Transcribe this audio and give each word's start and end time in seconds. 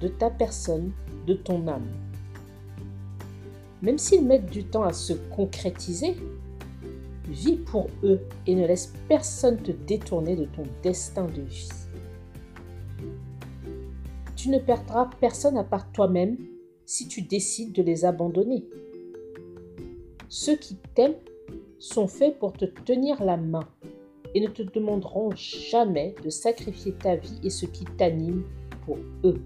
de 0.00 0.08
ta 0.08 0.30
personne, 0.30 0.92
de 1.26 1.34
ton 1.34 1.66
âme. 1.68 1.88
Même 3.82 3.98
s'ils 3.98 4.26
mettent 4.26 4.50
du 4.50 4.64
temps 4.64 4.82
à 4.82 4.92
se 4.92 5.12
concrétiser, 5.12 6.16
vis 7.28 7.56
pour 7.56 7.88
eux 8.02 8.20
et 8.46 8.54
ne 8.54 8.66
laisse 8.66 8.92
personne 9.08 9.56
te 9.58 9.72
détourner 9.72 10.36
de 10.36 10.44
ton 10.44 10.64
destin 10.82 11.26
de 11.26 11.42
vie. 11.42 11.68
Tu 14.36 14.48
ne 14.48 14.58
perdras 14.58 15.08
personne 15.20 15.56
à 15.56 15.64
part 15.64 15.90
toi-même 15.92 16.36
si 16.84 17.08
tu 17.08 17.22
décides 17.22 17.72
de 17.72 17.82
les 17.82 18.04
abandonner. 18.04 18.64
Ceux 20.28 20.56
qui 20.56 20.76
t'aiment 20.94 21.14
sont 21.78 22.06
faits 22.06 22.38
pour 22.38 22.52
te 22.52 22.64
tenir 22.64 23.22
la 23.22 23.36
main 23.36 23.68
et 24.34 24.40
ne 24.40 24.48
te 24.48 24.62
demanderont 24.62 25.30
jamais 25.34 26.14
de 26.24 26.30
sacrifier 26.30 26.92
ta 26.92 27.16
vie 27.16 27.40
et 27.42 27.50
ce 27.50 27.66
qui 27.66 27.84
t'anime 27.84 28.44
pour 28.84 28.98
eux. 29.24 29.42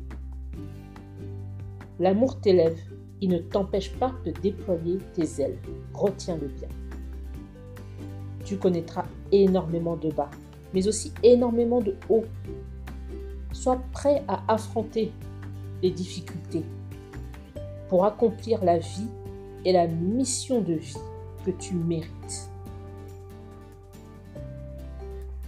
L'amour 1.98 2.40
t'élève, 2.40 2.78
il 3.20 3.30
ne 3.30 3.38
t'empêche 3.38 3.92
pas 3.92 4.12
de 4.24 4.30
déployer 4.30 4.98
tes 5.14 5.42
ailes. 5.42 5.58
Retiens-le 5.92 6.48
bien. 6.48 6.68
Tu 8.44 8.58
connaîtras 8.58 9.04
énormément 9.32 9.96
de 9.96 10.10
bas, 10.10 10.30
mais 10.74 10.86
aussi 10.86 11.12
énormément 11.22 11.80
de 11.80 11.96
hauts. 12.08 12.26
Sois 13.52 13.80
prêt 13.92 14.22
à 14.28 14.42
affronter 14.52 15.12
les 15.82 15.90
difficultés 15.90 16.64
pour 17.88 18.04
accomplir 18.04 18.62
la 18.64 18.78
vie 18.78 19.08
et 19.64 19.72
la 19.72 19.86
mission 19.86 20.60
de 20.60 20.74
vie 20.74 20.96
que 21.46 21.50
tu 21.52 21.74
mérites. 21.74 22.50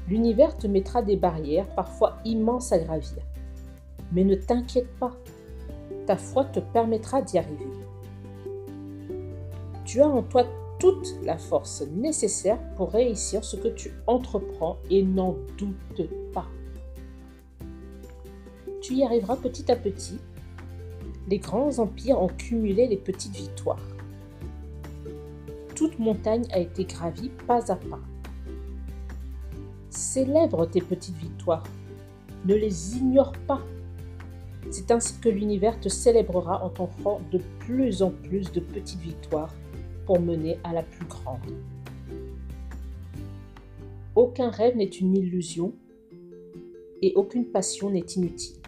L'univers 0.08 0.56
te 0.56 0.66
mettra 0.66 1.02
des 1.02 1.16
barrières, 1.16 1.68
parfois 1.74 2.18
immenses 2.24 2.72
à 2.72 2.78
gravir. 2.78 3.22
Mais 4.12 4.24
ne 4.24 4.36
t'inquiète 4.36 4.94
pas, 4.98 5.12
ta 6.06 6.16
foi 6.16 6.44
te 6.44 6.60
permettra 6.60 7.22
d'y 7.22 7.38
arriver. 7.38 7.66
Tu 9.84 10.00
as 10.00 10.08
en 10.08 10.22
toi 10.22 10.44
toute 10.78 11.16
la 11.24 11.38
force 11.38 11.82
nécessaire 11.94 12.58
pour 12.76 12.92
réussir 12.92 13.44
ce 13.44 13.56
que 13.56 13.68
tu 13.68 13.92
entreprends 14.06 14.76
et 14.90 15.02
n'en 15.02 15.36
doute 15.58 16.08
pas. 16.32 16.46
Tu 18.80 18.94
y 18.94 19.04
arriveras 19.04 19.36
petit 19.36 19.70
à 19.70 19.76
petit. 19.76 20.18
Les 21.28 21.38
grands 21.38 21.78
empires 21.78 22.22
ont 22.22 22.28
cumulé 22.28 22.86
les 22.86 22.96
petites 22.96 23.34
victoires. 23.34 23.82
Toute 25.74 25.98
montagne 25.98 26.44
a 26.52 26.58
été 26.58 26.84
gravie 26.84 27.30
pas 27.46 27.72
à 27.72 27.76
pas. 27.76 28.00
Célèbre 29.96 30.66
tes 30.66 30.82
petites 30.82 31.16
victoires. 31.16 31.62
Ne 32.44 32.54
les 32.54 32.98
ignore 32.98 33.32
pas. 33.46 33.62
C'est 34.70 34.90
ainsi 34.90 35.18
que 35.20 35.30
l'univers 35.30 35.80
te 35.80 35.88
célébrera 35.88 36.62
en 36.62 36.68
t'offrant 36.68 37.22
de 37.32 37.40
plus 37.60 38.02
en 38.02 38.10
plus 38.10 38.52
de 38.52 38.60
petites 38.60 39.00
victoires 39.00 39.54
pour 40.04 40.20
mener 40.20 40.58
à 40.64 40.74
la 40.74 40.82
plus 40.82 41.06
grande. 41.06 41.40
Aucun 44.14 44.50
rêve 44.50 44.76
n'est 44.76 44.84
une 44.84 45.16
illusion 45.16 45.72
et 47.00 47.14
aucune 47.14 47.46
passion 47.46 47.88
n'est 47.88 48.00
inutile. 48.16 48.60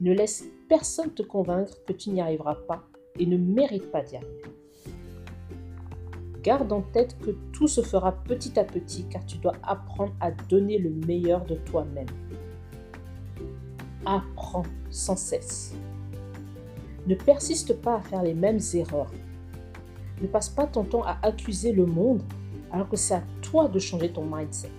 Ne 0.00 0.12
laisse 0.12 0.44
personne 0.68 1.12
te 1.12 1.22
convaincre 1.22 1.84
que 1.86 1.92
tu 1.92 2.10
n'y 2.10 2.20
arriveras 2.20 2.56
pas 2.66 2.84
et 3.16 3.26
ne 3.26 3.36
mérites 3.36 3.92
pas 3.92 4.02
d'y 4.02 4.16
arriver. 4.16 4.57
Garde 6.48 6.72
en 6.72 6.80
tête 6.80 7.18
que 7.18 7.32
tout 7.52 7.68
se 7.68 7.82
fera 7.82 8.10
petit 8.10 8.58
à 8.58 8.64
petit 8.64 9.04
car 9.04 9.22
tu 9.26 9.36
dois 9.36 9.52
apprendre 9.62 10.14
à 10.18 10.30
donner 10.30 10.78
le 10.78 10.88
meilleur 10.88 11.44
de 11.44 11.56
toi-même. 11.56 12.08
Apprends 14.06 14.62
sans 14.88 15.16
cesse. 15.16 15.74
Ne 17.06 17.14
persiste 17.16 17.74
pas 17.82 17.96
à 17.96 18.00
faire 18.00 18.22
les 18.22 18.32
mêmes 18.32 18.60
erreurs. 18.72 19.12
Ne 20.22 20.26
passe 20.26 20.48
pas 20.48 20.66
ton 20.66 20.84
temps 20.84 21.02
à 21.02 21.18
accuser 21.20 21.70
le 21.70 21.84
monde 21.84 22.22
alors 22.72 22.88
que 22.88 22.96
c'est 22.96 23.16
à 23.16 23.22
toi 23.42 23.68
de 23.68 23.78
changer 23.78 24.10
ton 24.10 24.24
mindset. 24.24 24.70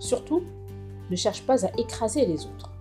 Surtout, 0.00 0.42
ne 1.10 1.14
cherche 1.14 1.46
pas 1.46 1.64
à 1.64 1.70
écraser 1.78 2.26
les 2.26 2.44
autres. 2.44 2.72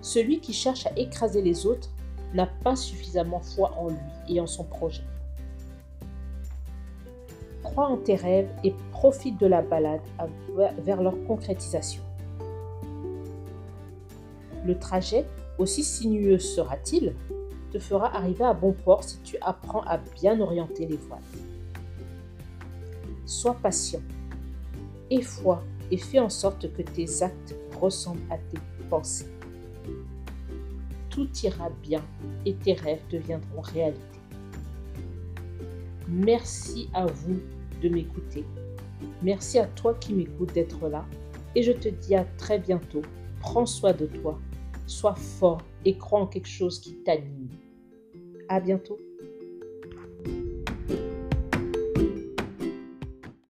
Celui 0.00 0.40
qui 0.40 0.52
cherche 0.52 0.86
à 0.86 0.98
écraser 0.98 1.40
les 1.40 1.66
autres 1.66 1.88
n'a 2.34 2.46
pas 2.46 2.74
suffisamment 2.74 3.38
foi 3.38 3.78
en 3.78 3.90
lui 3.90 4.34
et 4.34 4.40
en 4.40 4.48
son 4.48 4.64
projet. 4.64 5.04
Crois 7.62 7.86
en 7.86 7.96
tes 7.96 8.14
rêves 8.14 8.50
et 8.64 8.74
profite 8.92 9.38
de 9.38 9.46
la 9.46 9.62
balade 9.62 10.00
vers 10.78 11.02
leur 11.02 11.14
concrétisation. 11.26 12.02
Le 14.64 14.78
trajet, 14.78 15.26
aussi 15.58 15.82
sinueux 15.82 16.38
sera-t-il, 16.38 17.14
te 17.70 17.78
fera 17.78 18.14
arriver 18.16 18.44
à 18.44 18.52
bon 18.52 18.72
port 18.72 19.04
si 19.04 19.18
tu 19.20 19.36
apprends 19.40 19.82
à 19.82 19.98
bien 19.98 20.40
orienter 20.40 20.86
les 20.86 20.96
voiles. 20.96 21.20
Sois 23.26 23.56
patient, 23.62 24.02
aie 25.10 25.22
foi 25.22 25.62
et 25.90 25.96
fais 25.96 26.18
en 26.18 26.28
sorte 26.28 26.72
que 26.72 26.82
tes 26.82 27.22
actes 27.22 27.54
ressemblent 27.80 28.20
à 28.30 28.36
tes 28.36 28.60
pensées 28.88 29.30
tout 31.10 31.28
ira 31.42 31.68
bien 31.82 32.02
et 32.46 32.54
tes 32.54 32.72
rêves 32.72 33.02
deviendront 33.10 33.60
réalité. 33.60 34.19
Merci 36.12 36.90
à 36.92 37.06
vous 37.06 37.40
de 37.80 37.88
m'écouter. 37.88 38.44
Merci 39.22 39.60
à 39.60 39.66
toi 39.66 39.94
qui 39.94 40.12
m'écoutes 40.12 40.52
d'être 40.52 40.88
là. 40.88 41.06
Et 41.54 41.62
je 41.62 41.70
te 41.70 41.88
dis 41.88 42.16
à 42.16 42.24
très 42.36 42.58
bientôt. 42.58 43.02
Prends 43.38 43.64
soin 43.64 43.92
de 43.92 44.06
toi. 44.06 44.40
Sois 44.86 45.14
fort 45.14 45.62
et 45.84 45.96
crois 45.96 46.20
en 46.20 46.26
quelque 46.26 46.48
chose 46.48 46.80
qui 46.80 46.96
t'anime. 47.04 47.48
À 48.48 48.58
bientôt. 48.58 48.98